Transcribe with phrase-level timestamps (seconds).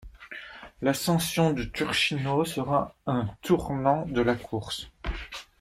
[0.81, 4.89] L’ascension du Turchino sera un tournant de la course.